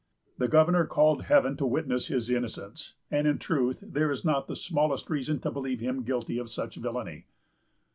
The 0.39 0.47
governor 0.47 0.87
called 0.87 1.25
Heaven 1.25 1.55
to 1.57 1.65
witness 1.67 2.07
his 2.07 2.31
innocence; 2.31 2.95
and, 3.11 3.27
in 3.27 3.37
truth, 3.37 3.83
there 3.83 4.09
is 4.09 4.25
not 4.25 4.47
the 4.47 4.55
smallest 4.55 5.11
reason 5.11 5.37
to 5.41 5.51
believe 5.51 5.79
him 5.79 6.01
guilty 6.01 6.39
of 6.39 6.49
such 6.49 6.73
villany. 6.77 7.27